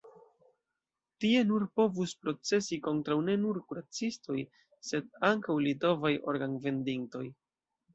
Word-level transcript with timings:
Tie 1.25 1.43
oni 1.57 1.67
povus 1.81 2.15
procesi 2.23 2.81
kontraŭ 2.89 3.19
ne 3.29 3.37
nur 3.45 3.63
kuracistoj, 3.69 4.41
sed 4.91 5.15
ankaŭ 5.33 5.63
litovaj 5.71 6.17
organ-vendintoj. 6.37 7.29